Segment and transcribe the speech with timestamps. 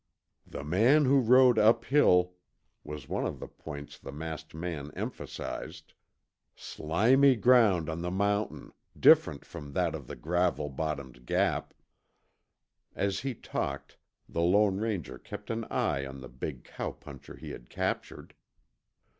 [0.57, 2.33] "the man who rode uphill"
[2.83, 5.93] was one of the points the masked man emphasized,"
[6.55, 11.75] slimy ground on the mountain, different from that of the gravel bottomed Gap"
[13.05, 13.95] As he talked,
[14.27, 18.33] the Lone Ranger kept an eye on the big cowpuncher he had captured.